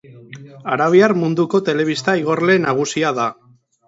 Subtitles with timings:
[0.75, 3.27] Arabiar munduko telebista igorle nagusia da.